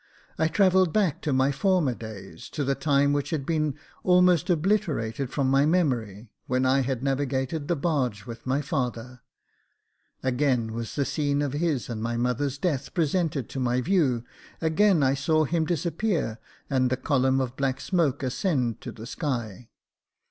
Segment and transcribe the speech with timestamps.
[0.39, 5.29] I travelled back to my former days— to the time which had been almost obliterated
[5.29, 9.21] from my memory, when I had navigated the barge with my father.
[10.23, 14.23] Again was the scene of his and my mother's death presented to my view;
[14.59, 19.69] again I saw him disappear, and the column of black smoke ascend to the sky.